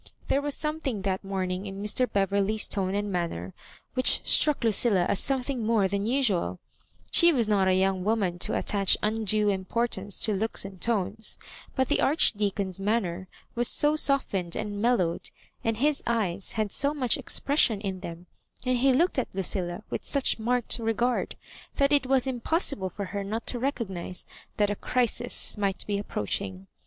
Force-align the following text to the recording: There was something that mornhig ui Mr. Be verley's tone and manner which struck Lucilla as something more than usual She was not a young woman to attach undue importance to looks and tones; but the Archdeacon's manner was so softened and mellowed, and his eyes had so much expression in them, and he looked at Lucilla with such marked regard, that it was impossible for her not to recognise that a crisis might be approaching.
There 0.29 0.41
was 0.41 0.55
something 0.55 1.03
that 1.03 1.21
mornhig 1.21 1.67
ui 1.67 1.71
Mr. 1.71 2.11
Be 2.11 2.21
verley's 2.25 2.67
tone 2.67 2.95
and 2.95 3.11
manner 3.11 3.53
which 3.93 4.19
struck 4.27 4.63
Lucilla 4.63 5.03
as 5.05 5.19
something 5.19 5.63
more 5.63 5.87
than 5.87 6.07
usual 6.07 6.57
She 7.11 7.31
was 7.31 7.47
not 7.47 7.67
a 7.67 7.75
young 7.75 8.03
woman 8.03 8.39
to 8.39 8.57
attach 8.57 8.97
undue 9.03 9.49
importance 9.49 10.17
to 10.25 10.33
looks 10.33 10.65
and 10.65 10.81
tones; 10.81 11.37
but 11.75 11.87
the 11.87 12.01
Archdeacon's 12.01 12.79
manner 12.79 13.27
was 13.53 13.67
so 13.67 13.95
softened 13.95 14.55
and 14.55 14.81
mellowed, 14.81 15.29
and 15.63 15.77
his 15.77 16.01
eyes 16.07 16.53
had 16.53 16.71
so 16.71 16.95
much 16.95 17.15
expression 17.15 17.79
in 17.79 17.99
them, 17.99 18.25
and 18.65 18.79
he 18.79 18.91
looked 18.93 19.19
at 19.19 19.35
Lucilla 19.35 19.83
with 19.91 20.03
such 20.03 20.39
marked 20.39 20.79
regard, 20.79 21.35
that 21.75 21.93
it 21.93 22.07
was 22.07 22.25
impossible 22.25 22.89
for 22.89 23.05
her 23.13 23.23
not 23.23 23.45
to 23.45 23.59
recognise 23.59 24.25
that 24.57 24.71
a 24.71 24.75
crisis 24.75 25.55
might 25.59 25.85
be 25.85 25.99
approaching. 25.99 26.65